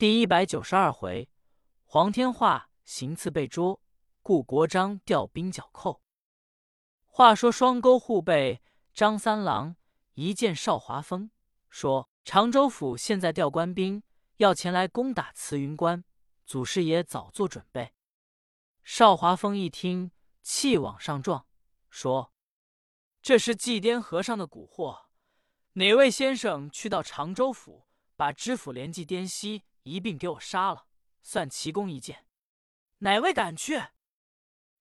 [0.00, 1.28] 第一百九十二回，
[1.84, 3.82] 黄天化行刺被捉，
[4.22, 6.00] 顾国璋调兵剿寇。
[7.04, 8.62] 话说双沟护备
[8.94, 9.76] 张三郎
[10.14, 11.30] 一见邵华峰，
[11.68, 14.02] 说：“常州府现在调官兵，
[14.38, 16.02] 要前来攻打慈云关，
[16.46, 17.92] 祖师爷早做准备。”
[18.82, 21.44] 邵华峰一听，气往上撞，
[21.90, 22.32] 说
[23.20, 25.08] ：“这是祭奠和尚的蛊惑，
[25.74, 27.86] 哪位先生去到常州府，
[28.16, 30.86] 把知府连祭颠西一并给我杀了，
[31.22, 32.26] 算奇功一件？
[32.98, 33.82] 哪位敢去？”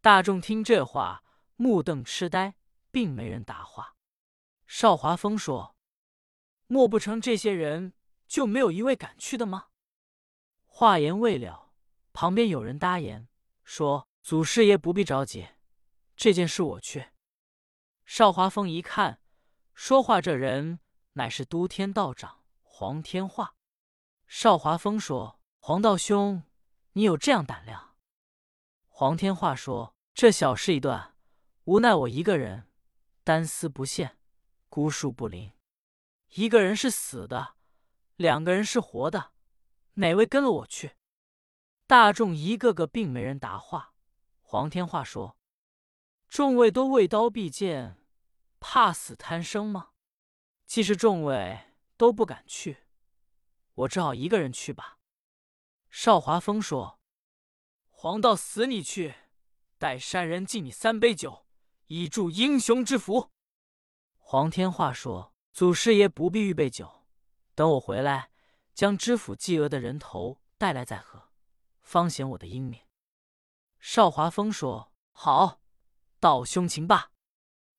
[0.00, 1.22] 大众听这话。
[1.58, 2.54] 目瞪痴呆，
[2.90, 3.96] 并没人答话。
[4.66, 5.74] 邵华峰说
[6.68, 7.94] ：“莫不成这些人
[8.28, 9.68] 就没有一位敢去的吗？”
[10.68, 11.72] 话言未了，
[12.12, 13.26] 旁边有人答言
[13.64, 15.48] 说：“祖师爷不必着急，
[16.14, 17.08] 这件事我去。”
[18.04, 19.22] 邵华峰一看，
[19.72, 20.80] 说话这人
[21.14, 23.56] 乃是都天道长黄天化。
[24.26, 26.42] 邵华峰说：“黄道兄，
[26.92, 27.94] 你有这样胆量？”
[28.88, 31.14] 黄天化说：“这小事一段。”
[31.64, 32.68] 无奈我一个人，
[33.24, 34.18] 单丝不线，
[34.68, 35.52] 孤树不灵。
[36.34, 37.56] 一个人是死的，
[38.14, 39.32] 两个人是活的，
[39.94, 40.92] 哪位跟了我去？
[41.88, 43.94] 大众一个个并没人答话。
[44.42, 45.36] 黄天化说
[46.28, 47.96] ：“众位都畏刀避剑，
[48.60, 49.90] 怕死贪生吗？
[50.66, 52.85] 既是众位都不敢去，
[53.76, 54.98] 我只好一个人去吧。”
[55.88, 57.00] 邵华峰说
[57.88, 59.14] ：“黄道死你去，
[59.78, 61.44] 待山人敬你三杯酒。”
[61.88, 63.30] 以助英雄之福。
[64.16, 67.06] 黄天化说：“祖师爷不必预备酒，
[67.54, 68.32] 等我回来，
[68.74, 71.30] 将知府季娥的人头带来再喝，
[71.82, 72.80] 方显我的英明。”
[73.78, 75.60] 邵华峰说：“好，
[76.18, 77.12] 道兄请罢。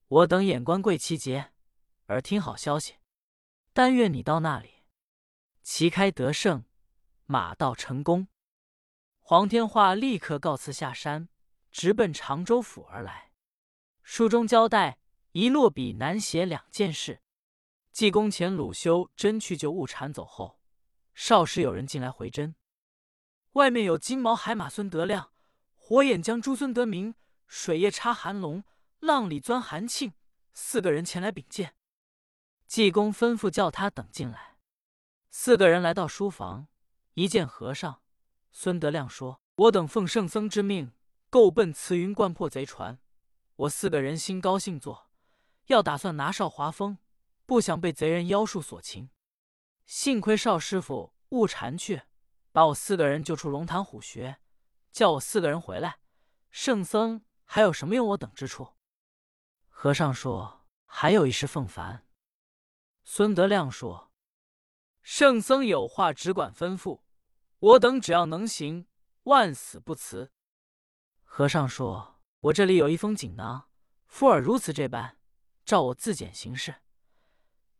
[0.07, 1.51] 我等眼观贵旗节，
[2.07, 2.95] 耳听好消息。
[3.73, 4.76] 但愿你到那里，
[5.69, 6.63] 旗开得胜，
[7.25, 8.29] 马到成功。”
[9.19, 11.27] 黄天化立刻告辞下山，
[11.71, 13.33] 直奔常州府而来。
[14.01, 14.97] 书中交代
[15.33, 17.21] 一落笔难写两件事。
[17.91, 20.61] 济公前鲁修真去救误产走后，
[21.13, 22.55] 少时有人进来回真。
[23.51, 25.33] 外面有金毛海马孙德亮、
[25.75, 27.13] 火眼将朱孙德明、
[27.45, 28.63] 水夜叉韩龙、
[28.99, 30.13] 浪里钻韩庆
[30.53, 31.75] 四个人前来禀见。
[32.65, 34.56] 济公吩咐叫他等进来。
[35.29, 36.67] 四个人来到书房，
[37.13, 38.01] 一见和尚，
[38.51, 40.93] 孙德亮说：“我等奉圣僧之命，
[41.29, 42.99] 够奔慈云观破贼船。”
[43.57, 45.09] 我四个人心高兴做，
[45.65, 46.99] 要打算拿少华峰，
[47.45, 49.09] 不想被贼人妖术所擒。
[49.85, 52.03] 幸亏少师傅误缠去，
[52.51, 54.39] 把我四个人救出龙潭虎穴，
[54.91, 55.99] 叫我四个人回来。
[56.51, 58.75] 圣僧还有什么用我等之处？
[59.69, 62.07] 和尚说：“还有一事奉烦。”
[63.03, 64.06] 孙德亮说
[65.09, 66.99] ：“圣僧有话只管吩咐，
[67.59, 68.87] 我等只要能行，
[69.23, 70.33] 万死不辞。”
[71.23, 72.19] 和尚说。
[72.41, 73.69] 我这里有一封锦囊，
[74.05, 75.17] 富尔如此这般，
[75.65, 76.81] 照我自检行事。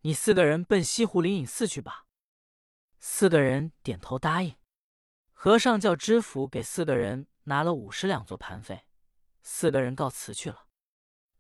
[0.02, 2.08] 你四个人奔西湖灵隐寺去吧。
[2.98, 4.56] 四个人点头答应。
[5.34, 8.86] 和尚叫知府给四个人拿了五十两做盘费，
[9.42, 10.68] 四个人告辞去了。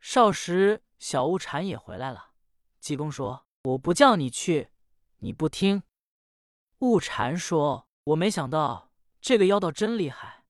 [0.01, 2.33] 少时，小悟禅也回来了。
[2.81, 4.69] 济公说：“我不叫你去，
[5.19, 5.83] 你不听。”
[6.79, 10.43] 悟禅说：“我没想到这个妖道真厉害，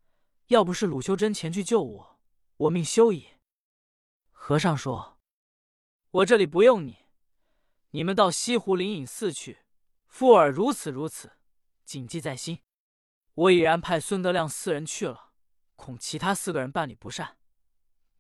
[0.48, 2.20] 要不是鲁修真前去救我。”
[2.58, 3.28] 我命休矣。
[4.32, 5.20] 和尚说
[6.10, 7.06] ：“我这里不用你，
[7.92, 9.60] 你们到西湖灵隐寺去。
[10.08, 11.34] 富尔如此如此，
[11.86, 12.64] 谨记在心。
[13.36, 15.34] 我已然派孙德亮四人去了，
[15.76, 17.38] 恐其他四个人办理不善。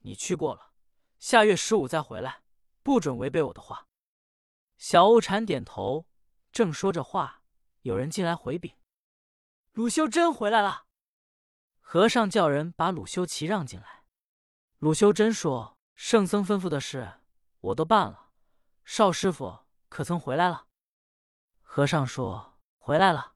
[0.01, 0.73] 你去过了，
[1.17, 2.43] 下月十五再回来，
[2.83, 3.87] 不准违背我的话。”
[4.77, 6.05] 小悟禅点头，
[6.57, 7.43] 正说着话，
[7.83, 8.75] 有人进来回禀
[9.73, 10.87] ：“鲁修真回来了。”
[11.79, 14.03] 和尚叫人把鲁修齐让进来。
[14.79, 17.19] 鲁修真说：“圣僧吩咐的事，
[17.59, 18.31] 我都办了。
[18.83, 20.65] 少师傅可曾回来了？”
[21.61, 23.35] 和尚说：“回来了。”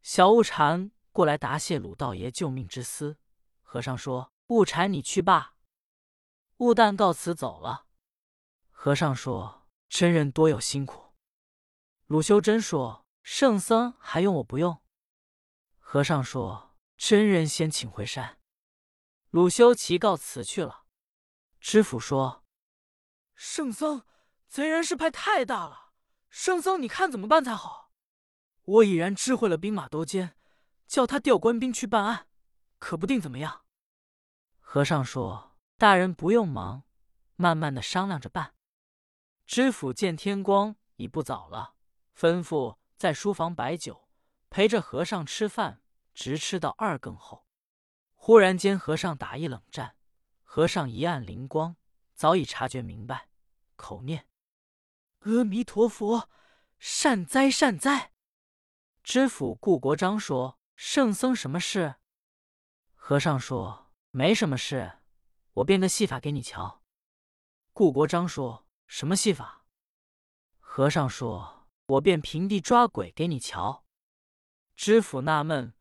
[0.00, 3.18] 小悟禅过来答谢鲁道爷救命之思。
[3.60, 5.56] 和尚说：“悟禅，你去罢。”
[6.58, 7.86] 悟旦告辞走了。
[8.70, 11.06] 和尚说：“真人多有辛苦。”
[12.10, 14.82] 鲁修真说：“圣僧还用我不用？”
[15.78, 18.40] 和尚说：“真人先请回山。”
[19.30, 20.86] 鲁修齐告辞去了。
[21.60, 22.44] 知府说
[23.36, 24.04] ：“圣僧，
[24.48, 25.92] 贼人势派太大了，
[26.28, 27.92] 圣僧你看怎么办才好？
[28.62, 30.36] 我已然知会了兵马都监，
[30.88, 32.26] 叫他调官兵去办案，
[32.80, 33.64] 可不定怎么样。”
[34.58, 36.82] 和尚说：“大人不用忙，
[37.36, 38.56] 慢慢的商量着办。”
[39.46, 41.76] 知府见天光已不早了，
[42.20, 44.06] 吩咐在书房摆酒，
[44.50, 45.80] 陪着和尚吃饭，
[46.12, 47.46] 直吃到二更后。
[48.14, 49.96] 忽然间，和尚打一冷战。
[50.42, 51.76] 和尚一按灵光，
[52.12, 53.30] 早已察觉明白，
[53.76, 54.28] 口念
[55.24, 56.28] ：“阿弥陀佛，
[56.78, 58.12] 善哉善哉。”
[59.02, 61.94] 知府顾国璋说：“圣僧什么事？”
[62.92, 64.98] 和尚说：“没什么事，
[65.54, 66.82] 我变个戏法给你瞧。”
[67.72, 69.64] 顾国璋说：“什么戏法？”
[70.60, 71.56] 和尚说
[71.90, 73.84] ：“我便平地抓鬼给你瞧。”
[74.76, 75.74] 知府纳闷，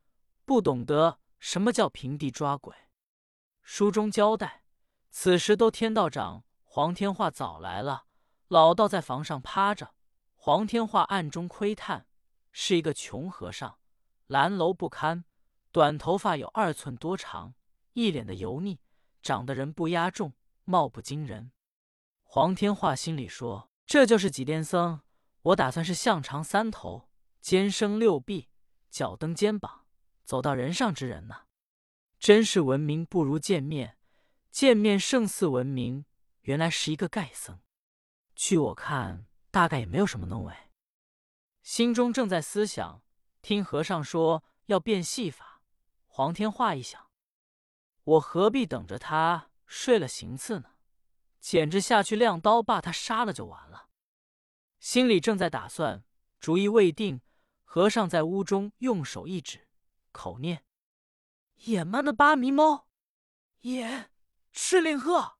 [0.46, 2.76] 不懂得什么叫平地抓鬼。
[3.62, 4.64] 书中交代，
[5.10, 8.06] 此时都天道长、黄天化早来了。
[8.48, 9.94] 老道在房上趴着，
[10.36, 12.08] 黄天化暗中窥探，
[12.52, 13.78] 是一个穷和尚，
[14.26, 15.24] 蓝楼不堪，
[15.72, 17.54] 短头发有二寸多长，
[17.94, 18.80] 一脸的油腻，
[19.22, 20.34] 长得人不压重，
[20.66, 21.52] 貌不惊人。
[22.24, 25.02] 黄天化心里说：“这就是几癫僧，
[25.42, 27.10] 我打算是象长三头，
[27.42, 28.50] 肩生六臂，
[28.90, 29.86] 脚蹬肩膀，
[30.24, 31.44] 走到人上之人呢。”
[32.20, 33.98] 真是闻名不如见面，
[34.52, 36.06] 见面胜似闻名。
[36.42, 37.62] 原来是一个盖僧。
[38.36, 40.54] 据我看，大概也没有什么能为。
[41.62, 43.04] 心中正在思想，
[43.42, 45.62] 听和尚说要变戏法。
[46.06, 47.10] 黄天化一想，
[48.04, 50.72] 我何必等着他睡了行刺呢？
[51.40, 53.89] 简直下去亮刀把他杀了就完了。
[54.80, 56.04] 心里正在打算，
[56.40, 57.22] 主意未定。
[57.64, 59.68] 和尚在屋中用手一指，
[60.12, 60.66] 口念。
[61.58, 62.88] 野蛮的八迷猫，
[63.60, 64.10] 野
[64.52, 65.38] 赤令鹤，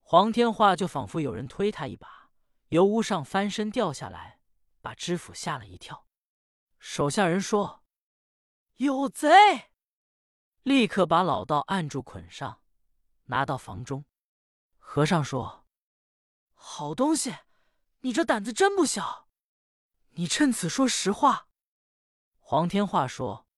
[0.00, 2.30] 黄天化就仿佛有人推他一把，
[2.68, 4.38] 由屋上翻身掉下来，
[4.80, 6.06] 把知府吓了一跳。
[6.78, 7.82] 手下人说
[8.78, 9.28] ：“有贼！”
[10.62, 12.62] 立刻把老道按住捆上，
[13.24, 14.04] 拿到房中。
[14.78, 15.66] 和尚说
[16.54, 17.34] ：“好东西，
[18.02, 19.28] 你这胆子真不小，
[20.10, 21.48] 你趁此说实话。”
[22.38, 23.48] 黄天化说：“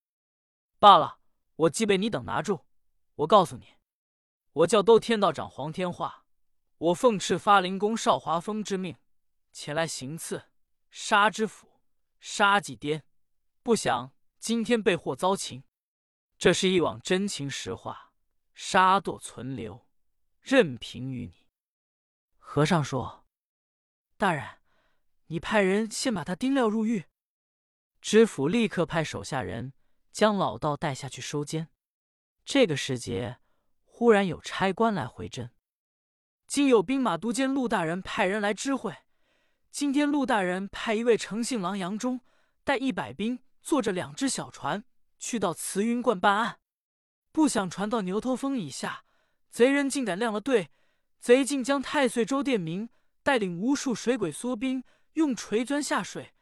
[0.78, 1.18] 罢了。”
[1.56, 2.64] 我既被你等拿住，
[3.14, 3.74] 我告诉你，
[4.52, 6.26] 我叫兜天道长黄天化，
[6.78, 8.96] 我奉敕发灵公少华峰之命
[9.52, 10.50] 前来行刺，
[10.90, 11.80] 杀知府，
[12.18, 13.04] 杀祭颠，
[13.62, 15.62] 不想今天被祸遭擒。
[16.36, 18.12] 这是一往真情实话，
[18.52, 19.86] 杀堕存留，
[20.40, 21.46] 任凭于你。
[22.36, 23.23] 和尚说
[24.16, 24.58] ：“大人，
[25.26, 27.04] 你派人先把他钉了入狱。”
[28.00, 29.72] 知府立刻派手下人。
[30.14, 31.70] 将老道带下去收监。
[32.44, 33.38] 这个时节，
[33.82, 35.50] 忽然有差官来回侦，
[36.46, 38.96] 今有兵马都监陆大人派人来知会。
[39.72, 42.20] 今天陆大人派一位诚信郎杨忠
[42.62, 44.84] 带一百兵，坐着两只小船，
[45.18, 46.60] 去到慈云观办案。
[47.32, 49.04] 不想船到牛头峰以下，
[49.50, 50.70] 贼人竟敢亮了队。
[51.18, 52.88] 贼竟将太岁周殿明
[53.24, 54.84] 带领无数水鬼缩兵，
[55.14, 56.34] 用锤钻下水，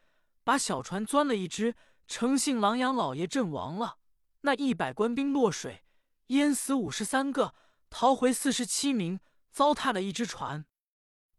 [0.43, 1.75] 把小船钻了一只。
[2.05, 3.97] 诚信狼羊老爷阵亡了，
[4.41, 5.85] 那一百官兵落水，
[6.27, 7.55] 淹死五十三个，
[7.89, 10.65] 逃回四十七名，糟蹋了一只船。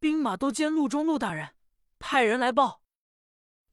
[0.01, 1.51] 兵马都监陆中陆大人
[1.99, 2.83] 派人来报。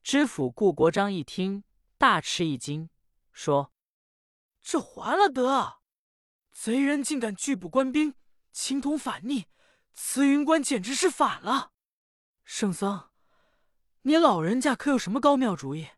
[0.02, 1.64] 知府顾国璋一听，
[1.96, 2.90] 大吃一惊，
[3.32, 3.72] 说
[4.60, 5.78] ：“这还了得！
[6.52, 8.14] 贼人竟敢拒捕官兵，
[8.52, 9.46] 情同反逆，
[9.94, 11.72] 慈云观简直是反了。
[12.44, 13.10] 圣僧，
[14.02, 15.88] 你老人家可有什么高妙主意？”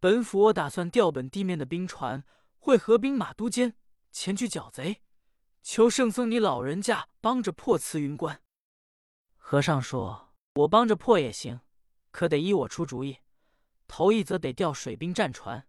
[0.00, 2.24] 本府我打算调本地面的兵船，
[2.58, 3.76] 会合兵马都监
[4.10, 5.02] 前去剿贼，
[5.62, 8.42] 求圣僧你老人家帮着破慈云关。
[9.36, 11.60] 和尚说：“我帮着破也行，
[12.10, 13.18] 可得依我出主意。
[13.86, 15.68] 头一则得调水兵战船，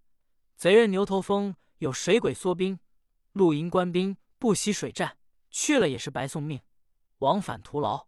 [0.55, 2.79] 贼人牛头峰有水鬼缩兵，
[3.33, 5.17] 露营官兵不惜水战，
[5.51, 6.62] 去了也是白送命，
[7.24, 8.08] 往返徒劳。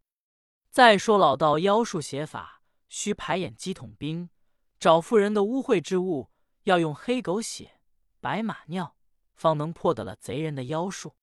[0.69, 4.29] 再说老道妖术写法，需排演鸡桶兵。”
[4.77, 6.29] 找妇人的污秽之物，
[6.63, 7.79] 要用黑狗血、
[8.19, 8.97] 白马尿，
[9.33, 11.15] 方能破得了贼人的妖术。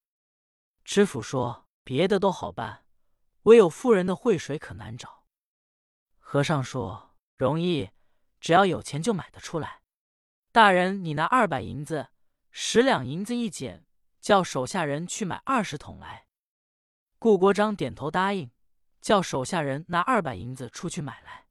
[0.83, 2.87] 知府说：“别的都好办，
[3.43, 5.27] 唯有妇人的秽水可难找。”
[6.19, 7.91] 和尚说：“容易，
[8.41, 9.83] 只要有钱就买得出来。
[10.51, 12.09] 大人，你拿二百银子，
[12.51, 13.87] 十两银子一捡，
[14.21, 16.27] 叫手下人去买二十桶来。”
[17.23, 18.51] 顾国璋点头答应，
[19.01, 21.47] 叫手下人拿二百银子出去买来。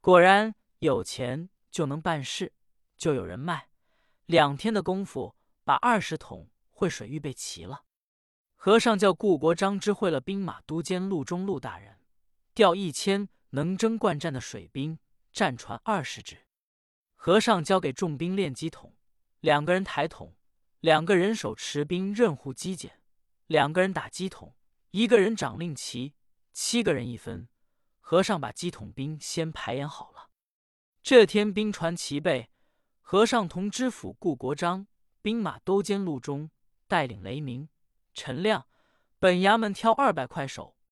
[0.00, 0.54] 果然。
[0.78, 2.52] 有钱就能办事，
[2.96, 3.68] 就有人卖。
[4.26, 7.84] 两天的功夫，把二十桶会水预备齐了。
[8.54, 11.98] 和尚叫顾国璋知会了兵马都监陆中陆大人，
[12.54, 14.98] 调一千能征惯战的水兵，
[15.32, 16.46] 战船二十只。
[17.14, 18.94] 和尚交给重兵练机桶，
[19.40, 20.34] 两个人抬桶，
[20.80, 23.00] 两个人手持兵任护机检，
[23.46, 24.54] 两个人打机桶，
[24.96, 26.14] 一个人掌令旗，
[26.52, 27.48] 七个人一分。
[27.98, 30.30] 和尚把机桶兵先排演好了。
[31.02, 32.52] 这天兵船齐备，
[33.00, 34.86] 和尚同知府顾国璋
[35.20, 36.48] 兵马都监陆中
[36.86, 37.68] 带领雷鸣、
[38.12, 38.68] 陈亮，
[39.18, 40.76] 本衙门挑二百块手